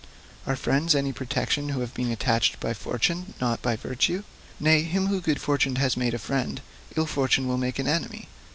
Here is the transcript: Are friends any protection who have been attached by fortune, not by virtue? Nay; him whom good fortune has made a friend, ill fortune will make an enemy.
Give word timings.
Are 0.47 0.55
friends 0.55 0.95
any 0.95 1.13
protection 1.13 1.69
who 1.69 1.81
have 1.81 1.93
been 1.93 2.09
attached 2.09 2.59
by 2.59 2.73
fortune, 2.73 3.35
not 3.39 3.61
by 3.61 3.75
virtue? 3.75 4.23
Nay; 4.59 4.81
him 4.81 5.05
whom 5.05 5.19
good 5.19 5.39
fortune 5.39 5.75
has 5.75 5.95
made 5.95 6.15
a 6.15 6.17
friend, 6.17 6.59
ill 6.95 7.05
fortune 7.05 7.47
will 7.47 7.59
make 7.59 7.77
an 7.77 7.87
enemy. 7.87 8.27